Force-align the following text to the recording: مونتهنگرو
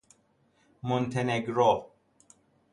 مونتهنگرو 0.83 1.91